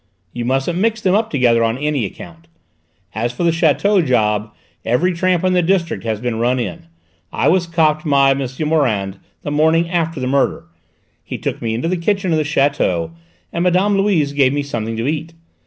[0.33, 2.47] "You mustn't mix them up together on any account.
[3.13, 4.51] As for the château job,
[4.83, 6.87] every tramp in the district has been run in:
[7.31, 10.63] I was copped by M'sieu Morand the morning after the murder;
[11.23, 13.11] he took me into the kitchen of the château
[13.53, 13.95] and Mme.
[13.95, 15.33] Louise gave me something to eat.